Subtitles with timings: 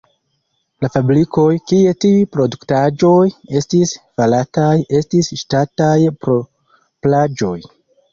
[0.83, 3.27] La fabrikoj, kie tiuj produktaĵoj
[3.59, 5.91] estis farataj, estis ŝtataj
[6.25, 7.53] propraĵoj.